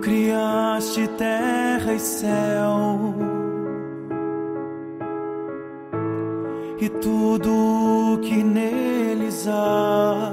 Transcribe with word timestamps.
criaste 0.00 1.08
terra 1.08 1.92
e 1.92 1.98
céu. 1.98 3.14
E 6.80 6.88
tudo 6.88 8.20
que 8.22 8.44
neles 8.44 9.48
há, 9.48 10.30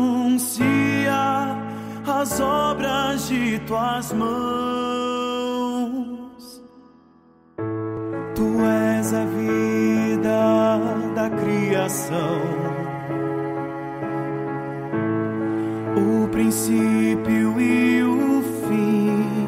as 2.06 2.40
obras 2.40 3.28
de 3.28 3.58
tuas 3.60 4.12
mãos. 4.12 4.30
Tu 8.34 8.60
és 8.60 9.14
a 9.14 9.24
vida 9.24 10.78
da 11.14 11.30
criação 11.30 12.89
princípio 16.40 17.60
e 17.60 18.02
o 18.02 18.42
fim, 18.66 19.46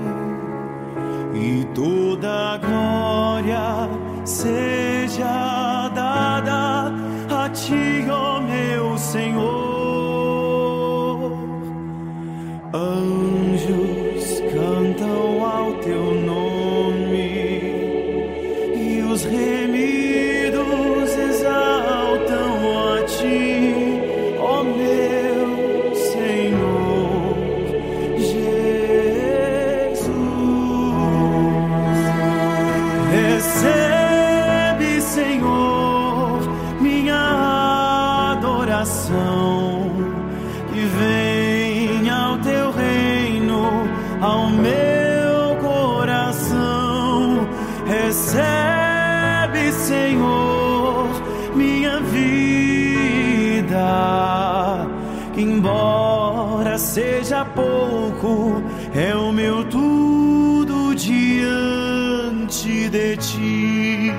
e 1.34 1.64
toda 1.74 2.58
glória 2.58 3.88
seja 4.26 5.88
dada 5.94 6.92
a 7.30 7.48
ti, 7.48 8.06
ó 8.10 8.42
meu 8.42 8.98
Senhor. 8.98 9.32
Anjos 12.74 14.42
cantam 14.52 15.46
ao 15.46 15.72
teu 15.78 16.14
nome 16.26 17.32
e 18.76 19.00
os 19.10 19.24
remidos 19.24 19.61
adoração, 38.82 39.90
que 40.72 40.80
vem 40.80 42.10
ao 42.10 42.36
teu 42.38 42.72
reino, 42.72 43.88
ao 44.20 44.50
meu 44.50 45.56
coração. 45.60 47.46
Recebe, 47.86 49.70
Senhor, 49.72 51.08
minha 51.54 52.00
vida, 52.00 53.78
que 55.32 55.42
embora 55.42 56.76
seja 56.76 57.44
pouco, 57.44 58.60
é 58.94 59.14
o 59.14 59.30
meu 59.30 59.62
tudo 59.64 60.92
diante 60.96 62.08
de 62.88 63.16
ti. 63.16 64.12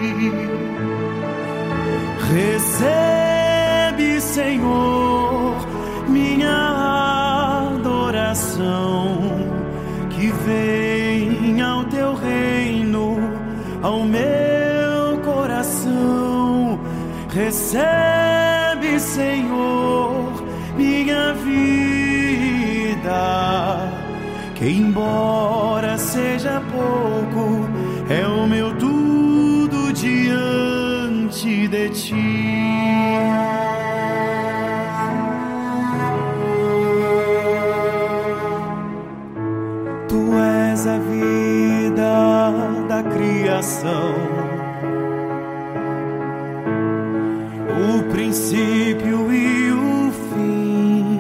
Recebe, 2.34 3.03
Senhor, 4.54 5.58
minha 6.08 7.66
adoração, 7.72 9.18
que 10.12 10.28
vem 10.46 11.60
ao 11.60 11.84
teu 11.86 12.14
reino, 12.14 13.18
ao 13.82 14.04
meu 14.04 15.18
coração. 15.26 16.80
Recebe, 17.34 19.00
Senhor, 19.00 20.44
minha 20.78 21.34
vida, 21.34 21.82
que 24.54 24.70
embora 24.70 25.98
seja 25.98 26.62
pouco, 26.72 27.68
é 28.08 28.28
o 28.28 28.46
meu 28.46 28.72
tudo 28.78 29.92
diante 29.94 31.68
de 31.68 31.90
ti. 31.90 32.93
Tu 40.08 40.38
és 40.38 40.88
a 40.88 40.98
vida 41.00 42.52
da 42.88 43.02
criação, 43.04 44.14
o 47.80 48.04
princípio 48.12 49.32
e 49.32 49.72
o 49.72 50.12
fim, 50.30 51.20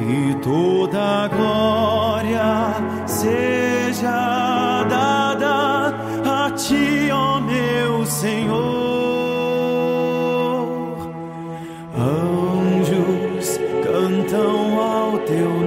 e 0.00 0.34
toda 0.42 1.24
a 1.24 1.28
glória 1.28 2.74
seja 3.06 4.84
dada 4.88 5.94
a 6.24 6.50
ti, 6.52 7.10
ó 7.12 7.40
meu 7.40 8.06
Senhor. 8.06 8.86
Anjos 11.98 13.58
cantam 13.84 14.80
ao 14.80 15.18
teu 15.18 15.48
nome 15.48 15.65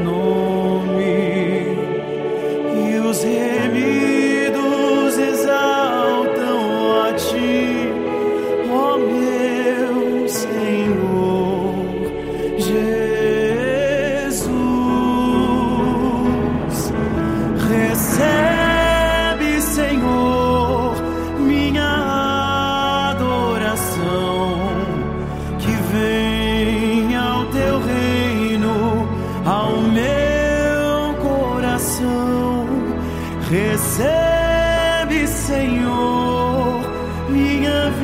Recebe, 33.50 35.28
Senhor, 35.28 36.82
minha 37.30 37.90
vida, 37.90 38.04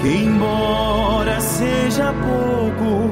que 0.00 0.08
embora 0.24 1.38
seja 1.38 2.14
pouco, 2.14 3.10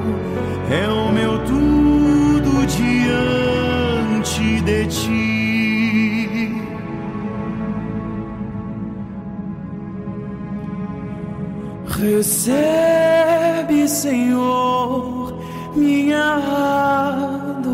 é 0.71 0.87
o 0.87 1.11
meu 1.11 1.37
tudo 1.45 2.65
diante 2.65 4.61
de 4.61 4.87
ti. 4.87 6.55
Recebe, 11.85 13.87
Senhor, 13.87 15.39
minha 15.75 16.39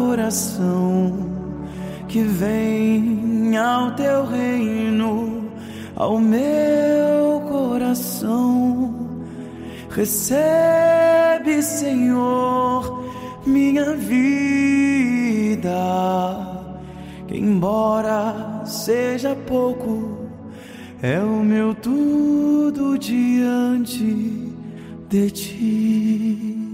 adoração, 0.08 1.14
que 2.08 2.22
vem 2.22 3.58
ao 3.58 3.92
teu 3.92 4.26
reino, 4.26 5.52
ao 5.96 6.18
meu 6.18 7.42
coração. 7.50 8.96
Recebe, 9.90 11.62
Senhor, 11.62 13.04
minha 13.46 13.96
vida, 13.96 15.70
que 17.28 17.38
embora 17.38 18.62
seja 18.64 19.36
pouco, 19.36 20.20
é 21.02 21.20
o 21.20 21.44
meu 21.44 21.76
tudo 21.76 22.98
diante 22.98 24.54
de 25.10 25.32
ti. 25.32 26.67